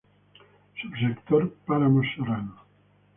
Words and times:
Subsector: 0.79 1.41
Páramos 1.67 2.07
serranos. 2.15 2.59